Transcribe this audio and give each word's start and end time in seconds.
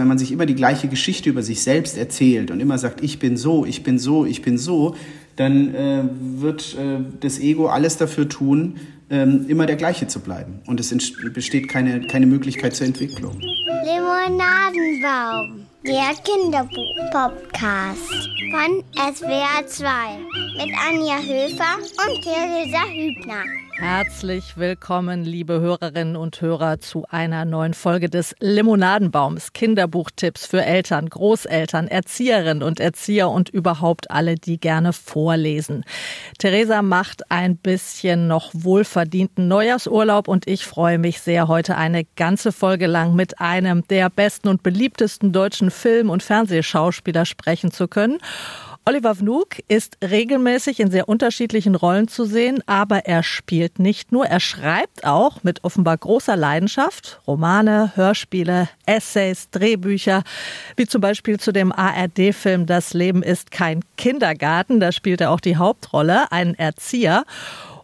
Wenn 0.00 0.08
man 0.08 0.16
sich 0.16 0.32
immer 0.32 0.46
die 0.46 0.54
gleiche 0.54 0.88
Geschichte 0.88 1.28
über 1.28 1.42
sich 1.42 1.62
selbst 1.62 1.98
erzählt 1.98 2.50
und 2.50 2.58
immer 2.58 2.78
sagt, 2.78 3.04
ich 3.04 3.18
bin 3.18 3.36
so, 3.36 3.66
ich 3.66 3.82
bin 3.82 3.98
so, 3.98 4.24
ich 4.24 4.40
bin 4.40 4.56
so, 4.56 4.96
dann 5.36 5.74
äh, 5.74 6.04
wird 6.40 6.74
äh, 6.74 7.00
das 7.20 7.38
Ego 7.38 7.66
alles 7.66 7.98
dafür 7.98 8.26
tun, 8.26 8.76
ähm, 9.10 9.44
immer 9.46 9.66
der 9.66 9.76
gleiche 9.76 10.06
zu 10.06 10.20
bleiben. 10.20 10.60
Und 10.66 10.80
es 10.80 10.88
besteht 11.34 11.68
keine, 11.68 12.00
keine 12.06 12.24
Möglichkeit 12.24 12.74
zur 12.74 12.86
Entwicklung. 12.86 13.38
Limonadenbaum, 13.40 15.66
der 15.84 16.14
Kinderbuch-Podcast 16.24 18.30
von 18.50 18.82
SWR 19.14 19.66
2 19.66 19.84
mit 20.56 20.70
Anja 20.88 21.18
Höfer 21.18 21.76
und 21.76 22.22
Theresa 22.22 22.86
Hübner. 22.88 23.44
Herzlich 23.80 24.58
willkommen, 24.58 25.24
liebe 25.24 25.58
Hörerinnen 25.58 26.14
und 26.14 26.42
Hörer, 26.42 26.80
zu 26.80 27.06
einer 27.08 27.46
neuen 27.46 27.72
Folge 27.72 28.10
des 28.10 28.36
Limonadenbaums. 28.38 29.54
Kinderbuchtipps 29.54 30.44
für 30.44 30.62
Eltern, 30.62 31.08
Großeltern, 31.08 31.88
Erzieherinnen 31.88 32.62
und 32.62 32.78
Erzieher 32.78 33.30
und 33.30 33.48
überhaupt 33.48 34.10
alle, 34.10 34.34
die 34.34 34.60
gerne 34.60 34.92
vorlesen. 34.92 35.84
Theresa 36.38 36.82
macht 36.82 37.30
ein 37.30 37.56
bisschen 37.56 38.26
noch 38.26 38.50
wohlverdienten 38.52 39.48
Neujahrsurlaub 39.48 40.28
und 40.28 40.46
ich 40.46 40.66
freue 40.66 40.98
mich 40.98 41.22
sehr, 41.22 41.48
heute 41.48 41.78
eine 41.78 42.04
ganze 42.16 42.52
Folge 42.52 42.86
lang 42.86 43.14
mit 43.14 43.40
einem 43.40 43.88
der 43.88 44.10
besten 44.10 44.48
und 44.48 44.62
beliebtesten 44.62 45.32
deutschen 45.32 45.70
Film- 45.70 46.10
und 46.10 46.22
Fernsehschauspieler 46.22 47.24
sprechen 47.24 47.72
zu 47.72 47.88
können. 47.88 48.18
Oliver 48.86 49.20
Wnuk 49.20 49.56
ist 49.68 49.98
regelmäßig 50.02 50.80
in 50.80 50.90
sehr 50.90 51.06
unterschiedlichen 51.08 51.74
Rollen 51.74 52.08
zu 52.08 52.24
sehen, 52.24 52.62
aber 52.66 53.04
er 53.04 53.22
spielt 53.22 53.78
nicht 53.78 54.10
nur, 54.10 54.24
er 54.26 54.40
schreibt 54.40 55.04
auch 55.04 55.42
mit 55.42 55.64
offenbar 55.64 55.98
großer 55.98 56.34
Leidenschaft 56.34 57.20
Romane, 57.26 57.92
Hörspiele, 57.94 58.70
Essays, 58.86 59.50
Drehbücher, 59.50 60.22
wie 60.76 60.86
zum 60.86 61.02
Beispiel 61.02 61.38
zu 61.38 61.52
dem 61.52 61.72
ARD-Film 61.72 62.64
Das 62.64 62.94
Leben 62.94 63.22
ist 63.22 63.50
kein 63.50 63.84
Kindergarten, 63.98 64.80
da 64.80 64.92
spielt 64.92 65.20
er 65.20 65.30
auch 65.30 65.40
die 65.40 65.56
Hauptrolle, 65.56 66.32
einen 66.32 66.54
Erzieher. 66.54 67.24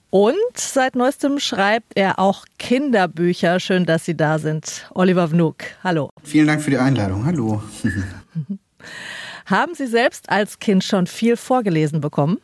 Und 0.08 0.34
seit 0.54 0.96
neuestem 0.96 1.38
schreibt 1.40 1.92
er 1.94 2.18
auch 2.18 2.46
Kinderbücher. 2.58 3.60
Schön, 3.60 3.84
dass 3.84 4.06
Sie 4.06 4.16
da 4.16 4.38
sind. 4.38 4.88
Oliver 4.94 5.30
Wnuk, 5.30 5.56
hallo. 5.84 6.08
Vielen 6.22 6.46
Dank 6.46 6.62
für 6.62 6.70
die 6.70 6.78
Einladung. 6.78 7.26
Hallo. 7.26 7.62
Haben 9.46 9.74
Sie 9.74 9.86
selbst 9.86 10.28
als 10.28 10.58
Kind 10.58 10.82
schon 10.84 11.06
viel 11.06 11.36
vorgelesen 11.36 12.00
bekommen? 12.00 12.38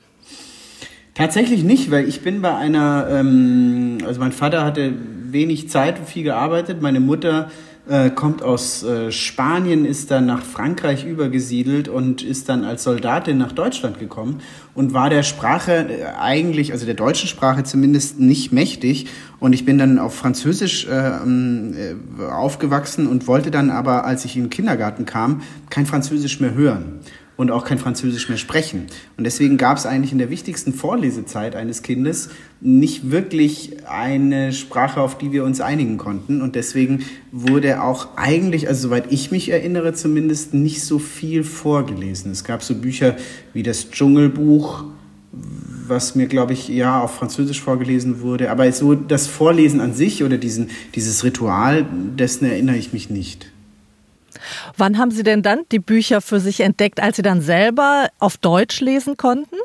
Tatsächlich 1.15 1.63
nicht, 1.63 1.91
weil 1.91 2.09
ich 2.09 2.23
bin 2.23 2.41
bei 2.41 2.55
einer, 2.55 3.07
ähm, 3.11 3.99
also 4.07 4.19
mein 4.19 4.33
Vater 4.33 4.65
hatte 4.65 4.95
wenig 5.25 5.69
Zeit 5.69 5.99
und 5.99 6.09
viel 6.09 6.23
gearbeitet. 6.23 6.81
Meine 6.81 7.01
Mutter 7.01 7.51
äh, 7.89 8.11
kommt 8.11 8.43
aus 8.43 8.85
äh, 8.85 9.11
Spanien, 9.11 9.85
ist 9.85 10.11
dann 10.11 10.27
nach 10.27 10.43
Frankreich 10.43 11.05
übergesiedelt 11.05 11.89
und 11.89 12.23
ist 12.23 12.49
dann 12.49 12.65
als 12.65 12.85
Soldatin 12.85 13.39
nach 13.39 13.53
Deutschland 13.53 13.99
gekommen 13.99 14.41
und 14.75 14.95
war 14.95 15.11
der 15.11 15.25
Sprache 15.25 15.89
äh, 15.89 16.05
eigentlich, 16.21 16.73
also 16.73 16.87
der 16.87 16.95
deutschen 16.95 17.29
Sprache 17.29 17.65
zumindest 17.65 18.21
nicht 18.21 18.53
mächtig. 18.53 19.07
Und 19.41 19.53
ich 19.53 19.65
bin 19.65 19.79
dann 19.79 19.99
auf 19.99 20.15
Französisch 20.15 20.87
äh, 20.87 20.91
äh, 20.91 21.97
aufgewachsen 22.31 23.09
und 23.09 23.27
wollte 23.27 23.51
dann 23.51 23.71
aber, 23.71 24.05
als 24.05 24.25
ich 24.25 24.37
in 24.37 24.45
den 24.45 24.51
Kindergarten 24.51 25.05
kam, 25.05 25.43
kein 25.69 25.87
Französisch 25.87 26.39
mehr 26.39 26.55
hören 26.55 27.01
und 27.43 27.51
auch 27.51 27.65
kein 27.65 27.79
Französisch 27.79 28.29
mehr 28.29 28.39
sprechen. 28.39 28.87
Und 29.17 29.25
deswegen 29.25 29.57
gab 29.57 29.77
es 29.77 29.85
eigentlich 29.85 30.13
in 30.13 30.19
der 30.19 30.31
wichtigsten 30.31 30.73
Vorlesezeit 30.73 31.57
eines 31.57 31.83
Kindes 31.83 32.31
nicht 32.61 33.11
wirklich 33.11 33.85
eine 33.87 34.53
Sprache, 34.53 35.01
auf 35.01 35.19
die 35.19 35.33
wir 35.33 35.45
uns 35.45 35.61
einigen 35.61 35.99
konnten. 35.99 36.41
Und 36.41 36.55
deswegen 36.55 37.01
wurde 37.33 37.83
auch 37.83 38.17
eigentlich, 38.17 38.69
also 38.69 38.89
soweit 38.89 39.13
ich 39.13 39.33
mich 39.33 39.51
erinnere 39.51 39.93
zumindest, 39.93 40.55
nicht 40.55 40.85
so 40.85 41.01
viel 41.01 41.43
vorgelesen. 41.43 42.31
Es 42.31 42.45
gab 42.45 42.63
so 42.63 42.77
Bücher 42.77 43.17
wie 43.53 43.65
das 43.65 43.91
Dschungelbuch, 43.91 44.85
was 45.89 46.15
mir, 46.15 46.29
glaube 46.29 46.53
ich, 46.53 46.69
ja 46.69 47.01
auf 47.01 47.17
Französisch 47.17 47.61
vorgelesen 47.61 48.21
wurde. 48.21 48.53
Aber 48.53 48.71
so 48.71 48.95
das 48.95 49.27
Vorlesen 49.27 49.81
an 49.81 49.95
sich 49.95 50.23
oder 50.23 50.39
diesen, 50.39 50.71
dieses 50.95 51.25
Ritual, 51.25 51.85
dessen 52.17 52.45
erinnere 52.45 52.77
ich 52.77 52.93
mich 52.93 53.11
nicht. 53.11 53.51
Wann 54.77 54.99
haben 54.99 55.11
Sie 55.11 55.23
denn 55.23 55.43
dann 55.43 55.61
die 55.71 55.79
Bücher 55.79 56.21
für 56.21 56.41
sich 56.41 56.61
entdeckt, 56.61 57.01
als 57.01 57.17
Sie 57.17 57.23
dann 57.23 57.41
selber 57.41 58.09
auf 58.19 58.37
Deutsch 58.37 58.81
lesen 58.81 59.17
konnten? 59.17 59.57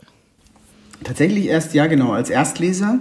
Tatsächlich 1.03 1.45
erst, 1.47 1.73
ja 1.73 1.87
genau, 1.87 2.11
als 2.11 2.29
Erstleser. 2.29 2.99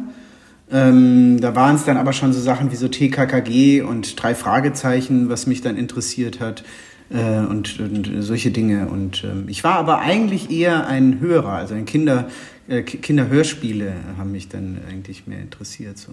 Ähm, 0.70 1.40
da 1.40 1.54
waren 1.54 1.76
es 1.76 1.84
dann 1.84 1.96
aber 1.96 2.12
schon 2.12 2.32
so 2.32 2.40
Sachen 2.40 2.72
wie 2.72 2.76
so 2.76 2.88
TKKG 2.88 3.82
und 3.82 4.20
drei 4.20 4.34
Fragezeichen, 4.34 5.28
was 5.28 5.46
mich 5.46 5.60
dann 5.60 5.76
interessiert 5.76 6.40
hat 6.40 6.64
äh, 7.10 7.38
und, 7.38 7.78
und, 7.78 8.10
solche 8.20 8.50
Dinge. 8.50 8.88
Und 8.88 9.22
ähm, 9.24 9.44
ich 9.48 9.62
war 9.62 9.76
aber 9.76 10.00
eigentlich 10.00 10.50
eher 10.50 10.86
ein 10.86 11.20
Hörer, 11.20 11.52
also 11.52 11.74
ein 11.74 11.84
Kinder, 11.84 12.28
äh, 12.68 12.82
Kinderhörspiele 12.82 13.92
haben 14.18 14.32
mich 14.32 14.48
dann 14.48 14.78
eigentlich 14.90 15.26
mehr 15.26 15.40
interessiert. 15.40 15.98
So. 15.98 16.12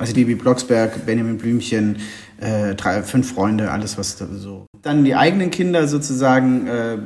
Also 0.00 0.16
wie 0.16 0.34
Blocksberg, 0.34 1.04
Benjamin 1.04 1.36
Blümchen, 1.36 1.96
äh, 2.40 2.74
drei, 2.74 3.02
fünf 3.02 3.34
Freunde, 3.34 3.70
alles 3.70 3.98
was 3.98 4.16
da 4.16 4.26
so. 4.32 4.66
Dann 4.82 5.04
die 5.04 5.14
eigenen 5.14 5.50
Kinder 5.50 5.86
sozusagen, 5.86 6.66
äh, 6.66 6.96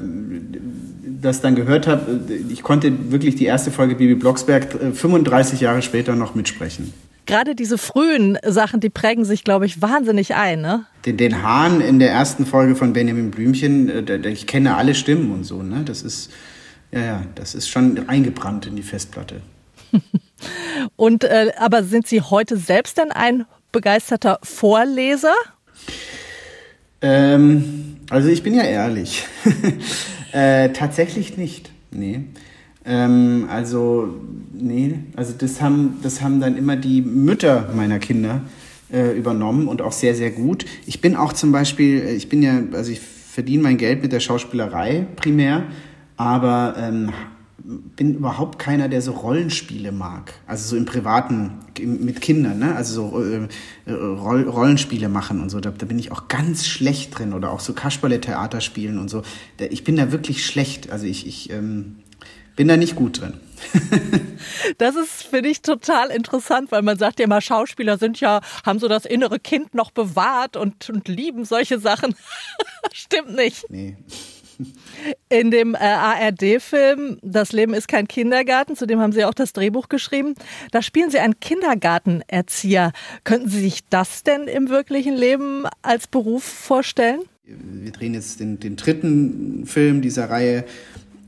das 1.21 1.41
dann 1.41 1.56
gehört 1.56 1.88
habe. 1.88 2.21
Ich 2.49 2.62
konnte 2.62 3.10
wirklich 3.10 3.34
die 3.34 3.47
erste 3.47 3.72
Folge 3.72 3.97
Bibi 3.97 4.15
Blocksberg 4.15 4.75
äh, 4.81 4.93
35 4.93 5.60
Jahre 5.60 5.83
später 5.83 6.15
noch 6.15 6.37
mitsprechen. 6.37 6.94
Gerade 7.27 7.56
diese 7.56 7.78
frühen 7.78 8.38
Sachen, 8.47 8.78
die 8.78 8.91
prägen 8.91 9.25
sich, 9.25 9.43
glaube 9.43 9.66
ich, 9.66 9.83
wahnsinnig 9.83 10.37
ein, 10.37 10.60
ne? 10.60 10.87
Den, 11.04 11.16
den 11.16 11.43
Hahn 11.43 11.81
in 11.81 11.99
der 11.99 12.10
ersten 12.10 12.47
Folge 12.47 12.77
von 12.77 12.93
Benjamin 12.93 13.33
Blümchen, 13.33 13.88
äh, 13.88 14.28
ich 14.28 14.47
kenne 14.47 14.77
alle 14.77 14.94
Stimmen 14.94 15.33
und 15.33 15.43
so, 15.43 15.65
ne? 15.65 15.83
Das 15.84 16.03
ist, 16.03 16.31
ja, 16.93 17.00
ja, 17.00 17.22
das 17.34 17.56
ist 17.56 17.69
schon 17.69 18.09
eingebrannt 18.09 18.66
in 18.66 18.77
die 18.77 18.83
Festplatte. 18.83 19.41
Und 20.97 21.25
äh, 21.25 21.53
aber 21.59 21.84
sind 21.84 22.06
Sie 22.06 22.21
heute 22.21 22.56
selbst 22.56 22.99
denn 22.99 23.11
ein 23.11 23.47
begeisterter 23.72 24.39
Vorleser? 24.43 25.34
Ähm, 27.00 27.97
also 28.11 28.28
ich 28.28 28.43
bin 28.43 28.55
ja 28.55 28.62
ehrlich. 28.62 29.25
äh, 30.33 30.71
tatsächlich 30.71 31.37
nicht. 31.37 31.71
Nee. 31.91 32.25
Ähm, 32.84 33.47
also, 33.50 34.15
nee, 34.53 34.97
also 35.17 35.33
das 35.37 35.62
haben, 35.62 35.99
das 36.03 36.21
haben 36.21 36.41
dann 36.41 36.56
immer 36.56 36.77
die 36.77 37.01
Mütter 37.01 37.71
meiner 37.75 37.99
Kinder 37.99 38.43
äh, 38.93 39.16
übernommen 39.16 39.69
und 39.69 39.81
auch 39.81 39.93
sehr, 39.93 40.15
sehr 40.15 40.31
gut. 40.31 40.66
Ich 40.87 41.01
bin 41.01 41.16
auch 41.16 41.33
zum 41.33 41.51
Beispiel, 41.51 42.06
ich 42.09 42.28
bin 42.28 42.43
ja, 42.43 42.62
also 42.72 42.93
ich 42.93 43.01
verdiene 43.01 43.62
mein 43.62 43.78
Geld 43.78 44.03
mit 44.03 44.12
der 44.12 44.21
Schauspielerei 44.21 45.06
primär, 45.16 45.65
aber 46.16 46.75
ähm, 46.78 47.11
bin 47.64 48.14
überhaupt 48.14 48.58
keiner, 48.58 48.88
der 48.91 49.00
so 49.00 49.12
Rollenspiele 49.12 49.91
mag. 49.91 50.34
Also 50.47 50.69
so 50.69 50.76
im 50.76 50.84
Privaten 50.84 51.60
mit 51.80 52.20
Kindern, 52.20 52.58
ne? 52.58 52.76
Also 52.76 53.10
so 53.10 53.25
äh, 53.25 53.48
äh, 53.86 53.92
Roll, 53.92 54.47
Rollenspiele 54.47 55.08
machen 55.08 55.41
und 55.41 55.48
so. 55.48 55.60
Da, 55.60 55.70
da, 55.70 55.86
bin 55.86 55.98
ich 55.98 56.12
auch 56.12 56.28
ganz 56.28 56.66
schlecht 56.66 57.19
drin 57.19 57.32
oder 57.32 57.50
auch 57.50 57.60
so 57.60 57.72
Kasperle-Theater 57.72 58.60
spielen 58.60 58.98
und 58.98 59.08
so. 59.08 59.22
Da, 59.56 59.64
ich 59.64 59.82
bin 59.82 59.97
da 59.97 60.12
wirklich 60.12 60.44
schlecht. 60.44 60.91
Also 60.91 61.06
ich, 61.06 61.26
ich 61.26 61.50
ähm, 61.50 61.97
bin 62.54 62.69
da 62.69 62.76
nicht 62.76 62.97
gut 62.97 63.22
drin. 63.22 63.41
das 64.78 64.94
ist, 64.97 65.22
finde 65.22 65.48
ich, 65.48 65.62
total 65.62 66.10
interessant, 66.10 66.70
weil 66.70 66.82
man 66.82 66.98
sagt 66.98 67.19
ja 67.19 67.24
immer, 67.24 67.41
Schauspieler 67.41 67.97
sind 67.97 68.20
ja, 68.20 68.42
haben 68.66 68.78
so 68.78 68.88
das 68.88 69.06
innere 69.06 69.41
Kind 69.41 69.74
noch 69.74 69.91
bewahrt 69.91 70.58
und, 70.58 70.91
und 70.91 71.08
lieben 71.08 71.47
solche 71.47 71.78
Sachen. 71.78 72.14
Stimmt 72.92 73.34
nicht. 73.34 73.64
Nee. 73.70 73.97
In 75.28 75.50
dem 75.50 75.75
äh, 75.75 75.78
ARD-Film 75.78 77.19
Das 77.22 77.52
Leben 77.52 77.75
ist 77.75 77.88
kein 77.88 78.08
Kindergarten, 78.08 78.76
zu 78.76 78.86
dem 78.86 79.00
haben 79.00 79.12
Sie 79.12 79.25
auch 79.25 79.34
das 79.34 79.52
Drehbuch 79.52 79.88
geschrieben, 79.88 80.34
da 80.70 80.82
spielen 80.82 81.10
Sie 81.10 81.19
einen 81.19 81.38
Kindergartenerzieher. 81.41 82.92
Könnten 83.24 83.48
Sie 83.48 83.60
sich 83.60 83.80
das 83.88 84.22
denn 84.22 84.44
im 84.48 84.69
wirklichen 84.69 85.14
Leben 85.14 85.64
als 85.82 86.06
Beruf 86.06 86.44
vorstellen? 86.44 87.20
Wir 87.44 87.92
drehen 87.92 88.14
jetzt 88.14 88.41
den, 88.41 88.59
den 88.59 88.77
dritten 88.77 89.66
Film 89.66 90.00
dieser 90.00 90.30
Reihe, 90.30 90.65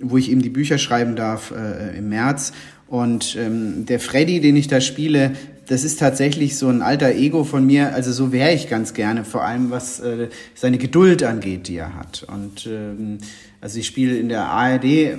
wo 0.01 0.17
ich 0.17 0.31
eben 0.31 0.43
die 0.43 0.51
Bücher 0.51 0.79
schreiben 0.79 1.17
darf 1.17 1.51
äh, 1.51 1.99
im 1.99 2.09
März. 2.09 2.53
Und 2.89 3.37
ähm, 3.37 3.87
der 3.87 3.99
Freddy, 3.99 4.41
den 4.41 4.57
ich 4.57 4.69
da 4.69 4.81
spiele, 4.81 5.33
das 5.69 5.83
ist 5.83 5.99
tatsächlich 5.99 6.57
so 6.57 6.69
ein 6.69 6.83
alter 6.83 7.11
Ego 7.11 7.43
von 7.45 7.67
mir. 7.67 7.95
Also 7.95 8.13
so 8.13 8.33
wäre 8.33 8.53
ich 8.53 8.69
ganz 8.69 8.95
gerne, 8.95 9.25
vor 9.25 9.45
allem 9.45 9.71
was 9.71 9.99
äh, 10.01 10.29
seine 10.55 10.79
Geduld 10.79 11.23
angeht, 11.25 11.69
die 11.69 11.77
er 11.77 11.95
hat. 11.95 12.25
Und 12.33 12.67
ähm, 12.67 13.19
also 13.61 13.79
ich 13.79 13.87
spiele 13.87 14.17
in 14.17 14.29
der 14.29 14.45
ARD 14.45 15.19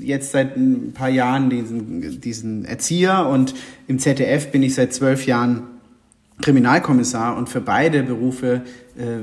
jetzt 0.00 0.32
seit 0.32 0.56
ein 0.56 0.92
paar 0.92 1.08
Jahren 1.08 1.48
diesen, 1.48 2.20
diesen 2.20 2.64
Erzieher 2.64 3.26
und 3.26 3.54
im 3.88 3.98
ZDF 3.98 4.50
bin 4.50 4.62
ich 4.62 4.74
seit 4.74 4.92
zwölf 4.92 5.26
Jahren 5.26 5.62
Kriminalkommissar 6.42 7.36
und 7.36 7.48
für 7.48 7.62
beide 7.62 8.02
Berufe, 8.02 8.62
äh, 8.98 9.20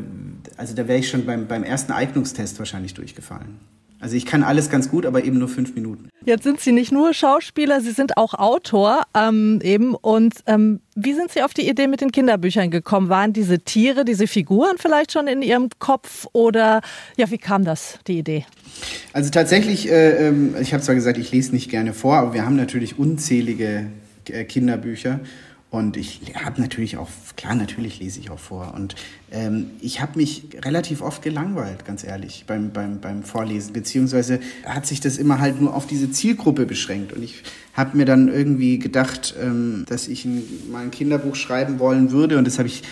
also 0.58 0.74
da 0.74 0.88
wäre 0.88 0.98
ich 0.98 1.10
schon 1.10 1.26
beim, 1.26 1.48
beim 1.48 1.64
ersten 1.64 1.92
Eignungstest 1.92 2.58
wahrscheinlich 2.58 2.96
durchgefallen. 2.96 3.60
Also 4.04 4.18
ich 4.18 4.26
kann 4.26 4.44
alles 4.44 4.70
ganz 4.70 4.90
gut, 4.90 5.06
aber 5.06 5.24
eben 5.24 5.40
nur 5.40 5.48
fünf 5.48 5.76
Minuten. 5.76 6.10
Jetzt 6.26 6.44
sind 6.44 6.60
Sie 6.60 6.74
nicht 6.74 6.92
nur 6.92 7.14
Schauspieler, 7.14 7.80
Sie 7.80 7.92
sind 7.92 8.18
auch 8.18 8.34
Autor 8.34 9.04
ähm, 9.16 9.62
eben. 9.64 9.96
Und 9.96 10.34
ähm, 10.46 10.82
wie 10.94 11.14
sind 11.14 11.32
Sie 11.32 11.42
auf 11.42 11.54
die 11.54 11.70
Idee 11.70 11.88
mit 11.88 12.02
den 12.02 12.12
Kinderbüchern 12.12 12.70
gekommen? 12.70 13.08
Waren 13.08 13.32
diese 13.32 13.60
Tiere, 13.60 14.04
diese 14.04 14.28
Figuren 14.28 14.76
vielleicht 14.78 15.14
schon 15.14 15.28
in 15.28 15.42
Ihrem 15.42 15.70
Kopf 15.80 16.28
oder 16.34 16.82
ja, 17.16 17.32
wie 17.32 17.38
kam 17.38 17.64
das, 17.64 17.98
die 18.06 18.18
Idee? 18.18 18.46
Also 19.14 19.30
tatsächlich, 19.30 19.90
äh, 19.90 20.28
ähm, 20.28 20.56
ich 20.60 20.74
habe 20.74 20.84
zwar 20.84 20.96
gesagt, 20.96 21.18
ich 21.18 21.32
lese 21.32 21.54
nicht 21.54 21.72
gerne 21.72 21.94
vor, 21.94 22.18
aber 22.18 22.34
wir 22.34 22.46
haben 22.46 22.58
natürlich 22.58 23.00
unzählige 23.00 23.86
äh, 24.28 24.44
Kinderbücher. 24.44 25.22
Und 25.74 25.98
ich 25.98 26.22
habe 26.36 26.62
natürlich 26.62 26.98
auch, 26.98 27.10
klar, 27.36 27.56
natürlich 27.56 28.00
lese 28.00 28.20
ich 28.20 28.30
auch 28.30 28.38
vor. 28.38 28.76
Und 28.76 28.94
ähm, 29.32 29.72
ich 29.82 30.02
habe 30.02 30.20
mich 30.20 30.50
relativ 30.64 31.02
oft 31.02 31.24
gelangweilt, 31.24 31.84
ganz 31.84 32.04
ehrlich, 32.04 32.44
beim, 32.46 32.70
beim, 32.70 33.00
beim 33.00 33.24
Vorlesen. 33.24 33.74
Beziehungsweise 33.74 34.40
hat 34.66 34.86
sich 34.86 35.00
das 35.00 35.18
immer 35.18 35.40
halt 35.40 35.60
nur 35.60 35.76
auf 35.76 35.88
diese 35.88 36.12
Zielgruppe 36.12 36.68
beschränkt. 36.68 37.12
Und 37.12 37.24
ich 37.24 37.42
habe 37.74 37.98
mir 37.98 38.06
dann 38.06 38.28
irgendwie 38.28 38.78
gedacht, 38.78 39.34
ähm, 39.42 39.86
dass 39.90 40.08
ich 40.08 40.26
ein, 40.26 40.44
mal 40.72 40.84
ein 40.84 40.92
Kinderbuch 40.92 41.36
schreiben 41.36 41.80
wollen 41.80 42.12
würde. 42.12 42.38
Und 42.38 42.46
das 42.46 42.60
habe 42.60 42.68
ich 42.68 42.84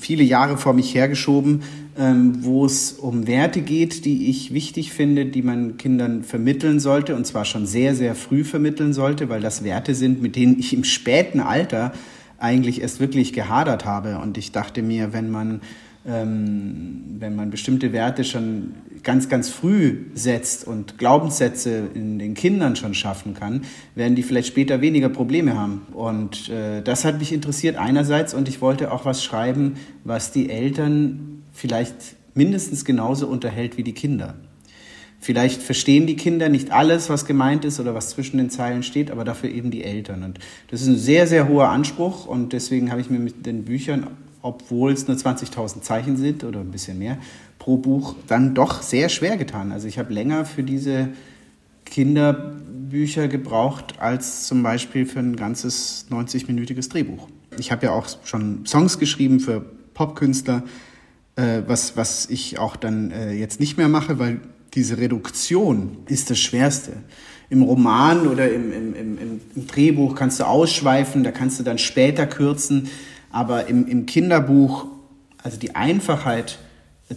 viele 0.00 0.22
Jahre 0.22 0.56
vor 0.56 0.72
mich 0.72 0.94
hergeschoben, 0.94 1.62
ähm, 1.98 2.42
wo 2.42 2.64
es 2.64 2.92
um 2.92 3.26
Werte 3.26 3.60
geht, 3.60 4.06
die 4.06 4.30
ich 4.30 4.54
wichtig 4.54 4.94
finde, 4.94 5.26
die 5.26 5.42
man 5.42 5.76
Kindern 5.76 6.24
vermitteln 6.24 6.80
sollte. 6.80 7.16
Und 7.16 7.26
zwar 7.26 7.44
schon 7.44 7.66
sehr, 7.66 7.94
sehr 7.94 8.14
früh 8.14 8.44
vermitteln 8.44 8.94
sollte, 8.94 9.28
weil 9.28 9.42
das 9.42 9.62
Werte 9.62 9.94
sind, 9.94 10.22
mit 10.22 10.36
denen 10.36 10.58
ich 10.58 10.72
im 10.72 10.84
späten 10.84 11.40
Alter 11.40 11.92
eigentlich 12.40 12.80
erst 12.80 13.00
wirklich 13.00 13.32
gehadert 13.32 13.84
habe. 13.84 14.18
Und 14.18 14.38
ich 14.38 14.52
dachte 14.52 14.82
mir, 14.82 15.12
wenn 15.12 15.30
man, 15.30 15.60
ähm, 16.06 17.16
wenn 17.18 17.36
man 17.36 17.50
bestimmte 17.50 17.92
Werte 17.92 18.24
schon 18.24 18.74
ganz, 19.02 19.28
ganz 19.28 19.48
früh 19.48 20.06
setzt 20.14 20.66
und 20.66 20.98
Glaubenssätze 20.98 21.88
in 21.94 22.18
den 22.18 22.34
Kindern 22.34 22.76
schon 22.76 22.94
schaffen 22.94 23.34
kann, 23.34 23.62
werden 23.94 24.14
die 24.14 24.22
vielleicht 24.22 24.48
später 24.48 24.80
weniger 24.80 25.08
Probleme 25.08 25.56
haben. 25.56 25.82
Und 25.92 26.48
äh, 26.48 26.82
das 26.82 27.04
hat 27.04 27.18
mich 27.18 27.32
interessiert 27.32 27.76
einerseits 27.76 28.34
und 28.34 28.48
ich 28.48 28.60
wollte 28.60 28.92
auch 28.92 29.04
was 29.04 29.22
schreiben, 29.22 29.76
was 30.04 30.32
die 30.32 30.50
Eltern 30.50 31.42
vielleicht 31.52 32.16
mindestens 32.34 32.84
genauso 32.84 33.26
unterhält 33.26 33.76
wie 33.76 33.82
die 33.82 33.94
Kinder. 33.94 34.34
Vielleicht 35.22 35.62
verstehen 35.62 36.06
die 36.06 36.16
Kinder 36.16 36.48
nicht 36.48 36.72
alles, 36.72 37.10
was 37.10 37.26
gemeint 37.26 37.66
ist 37.66 37.78
oder 37.78 37.94
was 37.94 38.08
zwischen 38.08 38.38
den 38.38 38.48
Zeilen 38.48 38.82
steht, 38.82 39.10
aber 39.10 39.22
dafür 39.22 39.50
eben 39.50 39.70
die 39.70 39.84
Eltern. 39.84 40.22
Und 40.22 40.38
das 40.70 40.80
ist 40.80 40.88
ein 40.88 40.96
sehr, 40.96 41.26
sehr 41.26 41.46
hoher 41.46 41.68
Anspruch 41.68 42.26
und 42.26 42.54
deswegen 42.54 42.90
habe 42.90 43.02
ich 43.02 43.10
mir 43.10 43.18
mit 43.18 43.44
den 43.44 43.66
Büchern, 43.66 44.06
obwohl 44.40 44.92
es 44.92 45.06
nur 45.06 45.18
20.000 45.18 45.82
Zeichen 45.82 46.16
sind 46.16 46.42
oder 46.42 46.60
ein 46.60 46.70
bisschen 46.70 46.98
mehr 46.98 47.18
pro 47.58 47.76
Buch, 47.76 48.16
dann 48.28 48.54
doch 48.54 48.80
sehr 48.80 49.10
schwer 49.10 49.36
getan. 49.36 49.72
Also 49.72 49.86
ich 49.86 49.98
habe 49.98 50.12
länger 50.12 50.46
für 50.46 50.62
diese 50.62 51.10
Kinderbücher 51.84 53.28
gebraucht 53.28 53.96
als 53.98 54.46
zum 54.46 54.62
Beispiel 54.62 55.04
für 55.04 55.18
ein 55.18 55.36
ganzes 55.36 56.06
90-minütiges 56.10 56.90
Drehbuch. 56.90 57.28
Ich 57.58 57.70
habe 57.70 57.84
ja 57.86 57.92
auch 57.92 58.06
schon 58.24 58.64
Songs 58.64 58.98
geschrieben 58.98 59.38
für 59.38 59.66
Popkünstler, 59.92 60.62
äh, 61.36 61.62
was, 61.66 61.98
was 61.98 62.30
ich 62.30 62.58
auch 62.58 62.76
dann 62.76 63.10
äh, 63.10 63.32
jetzt 63.32 63.60
nicht 63.60 63.76
mehr 63.76 63.88
mache, 63.88 64.18
weil 64.18 64.40
diese 64.74 64.98
Reduktion 64.98 65.98
ist 66.06 66.30
das 66.30 66.38
Schwerste. 66.38 66.92
Im 67.48 67.62
Roman 67.62 68.28
oder 68.28 68.50
im, 68.50 68.72
im, 68.72 68.94
im, 68.94 69.18
im, 69.18 69.66
Drehbuch 69.66 70.14
kannst 70.14 70.38
du 70.38 70.44
ausschweifen, 70.44 71.24
da 71.24 71.32
kannst 71.32 71.58
du 71.58 71.64
dann 71.64 71.78
später 71.78 72.26
kürzen, 72.26 72.88
aber 73.30 73.66
im, 73.66 73.86
im 73.88 74.06
Kinderbuch, 74.06 74.86
also 75.42 75.58
die 75.58 75.74
Einfachheit 75.74 76.58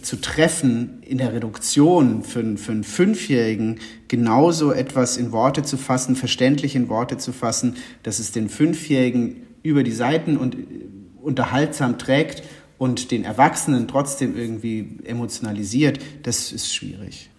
zu 0.02 0.20
treffen 0.20 1.02
in 1.02 1.18
der 1.18 1.32
Reduktion 1.32 2.24
für, 2.24 2.56
für 2.56 2.72
einen 2.72 2.82
Fünfjährigen, 2.82 3.78
genauso 4.08 4.72
etwas 4.72 5.16
in 5.16 5.30
Worte 5.30 5.62
zu 5.62 5.76
fassen, 5.76 6.16
verständlich 6.16 6.74
in 6.74 6.88
Worte 6.88 7.16
zu 7.16 7.32
fassen, 7.32 7.76
dass 8.02 8.18
es 8.18 8.32
den 8.32 8.48
Fünfjährigen 8.48 9.36
über 9.62 9.84
die 9.84 9.92
Seiten 9.92 10.36
und 10.36 10.56
unterhaltsam 11.22 11.96
trägt 11.98 12.42
und 12.76 13.12
den 13.12 13.24
Erwachsenen 13.24 13.86
trotzdem 13.86 14.36
irgendwie 14.36 14.98
emotionalisiert, 15.04 16.00
das 16.24 16.50
ist 16.50 16.74
schwierig. 16.74 17.30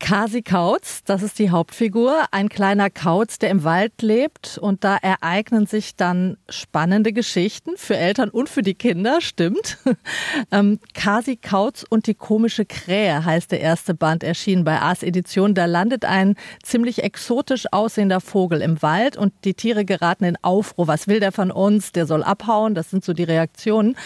Kasi 0.00 0.42
Kautz, 0.42 1.02
das 1.04 1.22
ist 1.22 1.38
die 1.38 1.50
Hauptfigur, 1.50 2.26
ein 2.30 2.48
kleiner 2.48 2.88
Kauz, 2.88 3.38
der 3.38 3.50
im 3.50 3.64
Wald 3.64 4.00
lebt 4.00 4.56
und 4.56 4.84
da 4.84 4.96
ereignen 4.96 5.66
sich 5.66 5.96
dann 5.96 6.36
spannende 6.48 7.12
Geschichten 7.12 7.72
für 7.76 7.96
Eltern 7.96 8.28
und 8.30 8.48
für 8.48 8.62
die 8.62 8.74
Kinder, 8.74 9.20
stimmt. 9.20 9.78
ähm, 10.52 10.78
Kasi 10.94 11.36
Kautz 11.36 11.84
und 11.88 12.06
die 12.06 12.14
komische 12.14 12.64
Krähe 12.64 13.24
heißt 13.24 13.50
der 13.50 13.60
erste 13.60 13.92
Band, 13.92 14.22
erschienen 14.22 14.64
bei 14.64 14.80
Ars 14.80 15.02
Edition. 15.02 15.54
Da 15.54 15.66
landet 15.66 16.04
ein 16.04 16.36
ziemlich 16.62 17.02
exotisch 17.02 17.66
aussehender 17.72 18.20
Vogel 18.20 18.62
im 18.62 18.80
Wald 18.82 19.16
und 19.16 19.32
die 19.44 19.54
Tiere 19.54 19.84
geraten 19.84 20.24
in 20.24 20.36
Aufruhr. 20.42 20.86
Was 20.86 21.08
will 21.08 21.18
der 21.18 21.32
von 21.32 21.50
uns? 21.50 21.90
Der 21.92 22.06
soll 22.06 22.22
abhauen. 22.22 22.74
Das 22.74 22.90
sind 22.90 23.04
so 23.04 23.12
die 23.12 23.24
Reaktionen. 23.24 23.96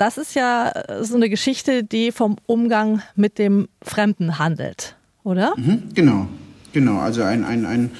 Das 0.00 0.16
ist 0.16 0.34
ja 0.34 0.70
äh, 0.70 1.04
so 1.04 1.14
eine 1.14 1.28
Geschichte, 1.28 1.84
die 1.84 2.10
vom 2.10 2.36
Umgang 2.46 3.02
mit 3.16 3.38
dem 3.38 3.68
Fremden 3.82 4.38
handelt, 4.38 4.96
oder? 5.24 5.52
Mhm, 5.58 5.90
genau, 5.92 6.26
genau. 6.72 7.00
Also 7.00 7.22
ein, 7.22 7.44
ein, 7.44 7.66
ein, 7.66 7.90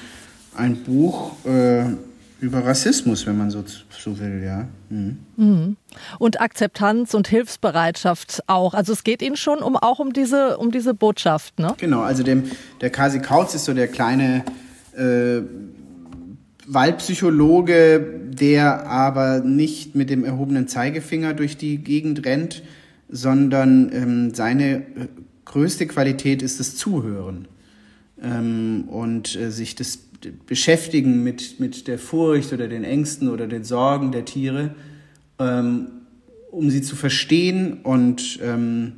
ein 0.55 0.77
Buch 0.77 1.33
äh, 1.45 1.83
über 2.39 2.65
Rassismus, 2.65 3.27
wenn 3.27 3.37
man 3.37 3.51
so, 3.51 3.63
so 3.91 4.17
will, 4.17 4.41
ja. 4.43 4.67
Mhm. 4.89 5.19
Mhm. 5.37 5.77
Und 6.17 6.41
Akzeptanz 6.41 7.13
und 7.13 7.27
Hilfsbereitschaft 7.27 8.45
auch. 8.47 8.73
Also 8.73 8.93
es 8.93 9.03
geht 9.03 9.21
Ihnen 9.21 9.37
schon 9.37 9.59
um, 9.59 9.75
auch 9.75 9.99
um 9.99 10.11
diese, 10.11 10.57
um 10.57 10.71
diese 10.71 10.95
Botschaft, 10.95 11.59
ne? 11.59 11.75
Genau, 11.77 12.01
also 12.01 12.23
dem, 12.23 12.49
der 12.81 12.89
Kasi 12.89 13.19
Kautz 13.19 13.53
ist 13.53 13.65
so 13.65 13.75
der 13.75 13.87
kleine 13.87 14.43
äh, 14.97 15.41
Waldpsychologe, 16.73 18.21
der 18.29 18.87
aber 18.87 19.41
nicht 19.41 19.95
mit 19.95 20.09
dem 20.09 20.23
erhobenen 20.23 20.67
Zeigefinger 20.67 21.33
durch 21.33 21.57
die 21.57 21.77
Gegend 21.77 22.25
rennt, 22.25 22.63
sondern 23.09 23.91
ähm, 23.93 24.33
seine 24.33 24.75
äh, 24.77 24.83
größte 25.45 25.85
Qualität 25.85 26.41
ist 26.41 26.59
das 26.59 26.75
Zuhören 26.77 27.47
ähm, 28.21 28.85
und 28.87 29.35
äh, 29.35 29.51
sich 29.51 29.75
das 29.75 29.99
Beschäftigen 30.45 31.23
mit, 31.23 31.59
mit 31.59 31.87
der 31.87 31.99
Furcht 31.99 32.53
oder 32.53 32.67
den 32.67 32.83
Ängsten 32.83 33.27
oder 33.27 33.47
den 33.47 33.63
Sorgen 33.63 34.11
der 34.11 34.23
Tiere, 34.23 34.75
ähm, 35.39 35.87
um 36.51 36.69
sie 36.69 36.81
zu 36.81 36.95
verstehen 36.95 37.79
und 37.83 38.39
ähm, 38.41 38.93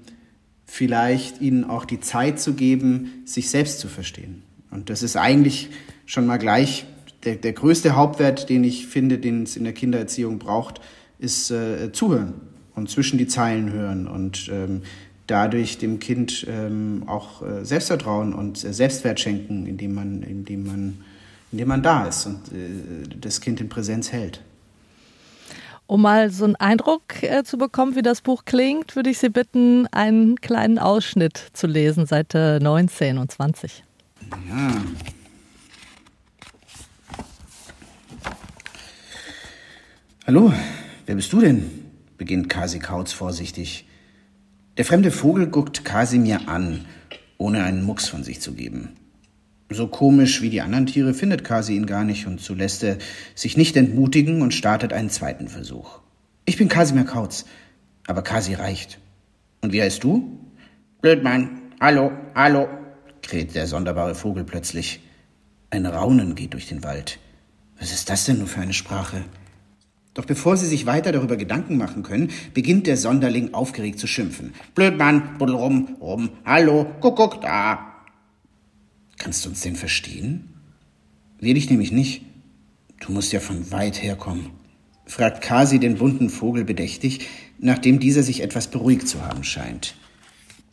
vielleicht 0.65 1.41
ihnen 1.41 1.63
auch 1.63 1.85
die 1.85 2.01
Zeit 2.01 2.39
zu 2.39 2.53
geben, 2.53 3.23
sich 3.25 3.49
selbst 3.49 3.79
zu 3.79 3.87
verstehen. 3.87 4.43
Und 4.69 4.89
das 4.89 5.01
ist 5.01 5.15
eigentlich 5.15 5.69
schon 6.05 6.25
mal 6.25 6.37
gleich 6.37 6.85
der, 7.23 7.35
der 7.35 7.53
größte 7.53 7.95
Hauptwert, 7.95 8.49
den 8.49 8.63
ich 8.63 8.87
finde, 8.87 9.17
den 9.17 9.43
es 9.43 9.55
in 9.55 9.63
der 9.63 9.73
Kindererziehung 9.73 10.39
braucht, 10.39 10.81
ist 11.19 11.51
äh, 11.51 11.91
zuhören 11.91 12.33
und 12.75 12.89
zwischen 12.89 13.17
die 13.17 13.27
Zeilen 13.27 13.71
hören 13.71 14.07
und 14.07 14.49
ähm, 14.51 14.81
dadurch 15.27 15.77
dem 15.77 15.99
Kind 15.99 16.45
ähm, 16.49 17.03
auch 17.07 17.41
äh, 17.41 17.63
Selbstvertrauen 17.63 18.33
und 18.33 18.63
äh, 18.63 18.73
Selbstwert 18.73 19.19
schenken, 19.19 19.65
indem 19.65 19.93
man, 19.93 20.23
indem 20.23 20.65
man, 20.65 21.03
indem 21.51 21.67
man 21.67 21.83
da 21.83 22.07
ist 22.07 22.25
und 22.25 22.39
äh, 22.51 23.17
das 23.19 23.41
Kind 23.41 23.61
in 23.61 23.69
Präsenz 23.69 24.11
hält. 24.11 24.41
Um 25.85 26.01
mal 26.01 26.29
so 26.29 26.45
einen 26.45 26.55
Eindruck 26.55 27.21
äh, 27.21 27.43
zu 27.43 27.57
bekommen, 27.57 27.95
wie 27.95 28.01
das 28.01 28.21
Buch 28.21 28.45
klingt, 28.45 28.95
würde 28.95 29.09
ich 29.09 29.19
Sie 29.19 29.29
bitten, 29.29 29.85
einen 29.87 30.39
kleinen 30.41 30.79
Ausschnitt 30.79 31.51
zu 31.53 31.67
lesen, 31.67 32.05
Seite 32.05 32.59
19 32.61 33.17
und 33.17 33.31
20. 33.31 33.83
Ja, 34.49 34.81
Hallo, 40.25 40.53
wer 41.05 41.15
bist 41.15 41.33
du 41.33 41.41
denn? 41.41 41.69
beginnt 42.17 42.47
Kasi 42.47 42.79
Kautz 42.79 43.11
vorsichtig. 43.11 43.85
Der 44.77 44.85
fremde 44.85 45.11
Vogel 45.11 45.47
guckt 45.47 45.83
Kasimir 45.83 46.47
an, 46.47 46.85
ohne 47.37 47.65
einen 47.65 47.83
Mucks 47.83 48.07
von 48.07 48.23
sich 48.23 48.39
zu 48.39 48.53
geben. 48.53 48.93
So 49.69 49.87
komisch 49.87 50.41
wie 50.41 50.49
die 50.49 50.61
anderen 50.61 50.85
Tiere 50.85 51.13
findet 51.13 51.43
Kasi 51.43 51.75
ihn 51.75 51.87
gar 51.87 52.05
nicht 52.05 52.25
und 52.25 52.39
so 52.39 52.53
lässt 52.53 52.83
er 52.83 52.99
sich 53.35 53.57
nicht 53.57 53.75
entmutigen 53.75 54.41
und 54.41 54.53
startet 54.53 54.93
einen 54.93 55.09
zweiten 55.09 55.49
Versuch. 55.49 55.99
Ich 56.45 56.55
bin 56.55 56.69
Kasimir 56.69 57.03
Kautz, 57.03 57.43
aber 58.07 58.21
Kasi 58.21 58.53
reicht. 58.53 58.99
Und 59.59 59.73
wie 59.73 59.81
heißt 59.81 60.05
du? 60.05 60.39
Blödmann. 61.01 61.63
Hallo, 61.81 62.13
hallo, 62.33 62.69
kräht 63.23 63.55
der 63.55 63.67
sonderbare 63.67 64.15
Vogel 64.15 64.45
plötzlich. 64.45 65.01
Ein 65.69 65.85
Raunen 65.85 66.35
geht 66.35 66.53
durch 66.53 66.69
den 66.69 66.81
Wald. 66.81 67.19
Was 67.77 67.91
ist 67.91 68.09
das 68.09 68.23
denn 68.23 68.37
nur 68.37 68.47
für 68.47 68.61
eine 68.61 68.71
Sprache? 68.71 69.25
Doch 70.13 70.25
bevor 70.25 70.57
sie 70.57 70.67
sich 70.67 70.85
weiter 70.85 71.11
darüber 71.11 71.37
Gedanken 71.37 71.77
machen 71.77 72.03
können, 72.03 72.29
beginnt 72.53 72.85
der 72.85 72.97
Sonderling 72.97 73.53
aufgeregt 73.53 73.99
zu 73.99 74.05
schimpfen. 74.05 74.53
Blödmann, 74.75 75.37
buddel 75.39 75.55
rum, 75.55 75.97
rum, 75.99 76.29
hallo, 76.45 76.85
guck, 76.99 77.15
guck, 77.15 77.41
da. 77.41 77.93
Kannst 79.17 79.45
du 79.45 79.49
uns 79.49 79.61
denn 79.61 79.75
verstehen? 79.75 80.49
Will 81.39 81.57
ich 81.57 81.69
nämlich 81.69 81.91
nicht. 81.91 82.23
Du 82.99 83.11
musst 83.11 83.33
ja 83.33 83.39
von 83.39 83.71
weit 83.71 84.01
herkommen, 84.01 84.51
fragt 85.05 85.41
Kasi 85.41 85.79
den 85.79 85.97
bunten 85.97 86.29
Vogel 86.29 86.63
bedächtig, 86.63 87.27
nachdem 87.59 87.99
dieser 87.99 88.23
sich 88.23 88.41
etwas 88.41 88.67
beruhigt 88.67 89.07
zu 89.07 89.25
haben 89.25 89.43
scheint. 89.43 89.95